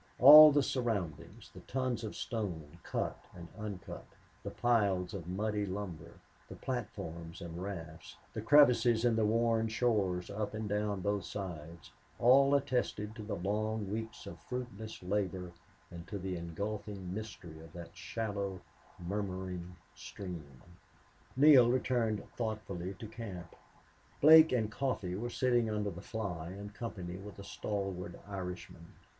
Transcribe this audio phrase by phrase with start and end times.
[0.17, 4.07] All the surroundings the tons of stone, cut and uncut,
[4.41, 6.13] the piles of muddy lumber,
[6.49, 11.91] the platforms and rafts, the crevices in the worn shores up and down both sides
[12.17, 15.51] all attested to the long weeks of fruitless labor
[15.91, 18.59] and to the engulfing mystery of that shallow,
[18.97, 20.63] murmuring stream.
[21.37, 23.55] Neale returned thoughtfully to camp.
[24.19, 28.87] Blake and Coffee were sitting under the fly in company with a stalwart Irishman.